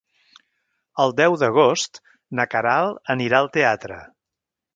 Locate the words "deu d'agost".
1.19-2.01